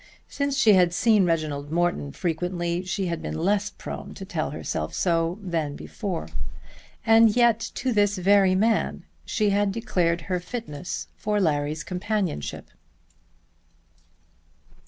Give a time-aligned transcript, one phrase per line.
[0.27, 4.95] Since she had seen Reginald Morton frequently, she had been less prone to tell herself
[4.95, 6.27] so than before;
[7.05, 12.71] and yet to this very man she had declared her fitness for Larry's companionship!